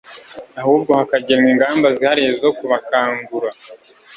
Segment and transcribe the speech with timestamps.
[0.61, 3.49] ahubwo hakagenwa ingamba zihariye zo kubakangura